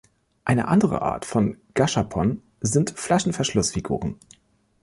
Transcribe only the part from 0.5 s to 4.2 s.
andere Art von Gashapon sind Flaschenverschlussfiguren.